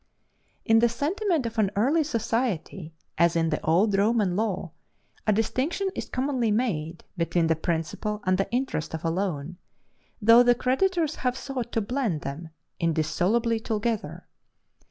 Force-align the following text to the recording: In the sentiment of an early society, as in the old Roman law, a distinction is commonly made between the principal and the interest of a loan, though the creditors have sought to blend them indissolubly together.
In 0.65 0.79
the 0.79 0.89
sentiment 0.89 1.45
of 1.45 1.59
an 1.59 1.69
early 1.75 2.03
society, 2.03 2.91
as 3.19 3.35
in 3.35 3.51
the 3.51 3.61
old 3.63 3.95
Roman 3.95 4.35
law, 4.35 4.71
a 5.27 5.31
distinction 5.31 5.89
is 5.93 6.09
commonly 6.09 6.49
made 6.49 7.03
between 7.17 7.45
the 7.45 7.55
principal 7.55 8.19
and 8.25 8.35
the 8.39 8.49
interest 8.51 8.95
of 8.95 9.05
a 9.05 9.11
loan, 9.11 9.57
though 10.19 10.41
the 10.41 10.55
creditors 10.55 11.17
have 11.17 11.37
sought 11.37 11.71
to 11.73 11.81
blend 11.81 12.21
them 12.21 12.49
indissolubly 12.79 13.59
together. 13.59 14.25